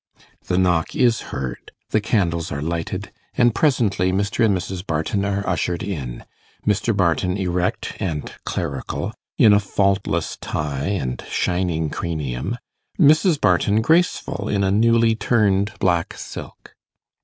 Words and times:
The 0.47 0.57
knock 0.57 0.95
is 0.95 1.21
heard, 1.29 1.71
the 1.91 2.01
candles 2.01 2.51
are 2.51 2.63
lighted, 2.63 3.11
and 3.35 3.53
presently 3.53 4.11
Mr. 4.11 4.43
and 4.43 4.57
Mrs. 4.57 4.83
Barton 4.83 5.23
are 5.23 5.47
ushered 5.47 5.83
in 5.83 6.25
Mr. 6.65 6.97
Barton 6.97 7.37
erect 7.37 7.93
and 7.99 8.33
clerical, 8.43 9.13
in 9.37 9.53
a 9.53 9.59
faultless 9.59 10.37
tie 10.41 10.85
and 10.87 11.23
shining 11.29 11.91
cranium; 11.91 12.57
Mrs. 12.99 13.39
Barton 13.39 13.81
graceful 13.83 14.49
in 14.49 14.63
a 14.63 14.71
newly 14.71 15.13
turned 15.13 15.73
black 15.77 16.15
silk. 16.15 16.73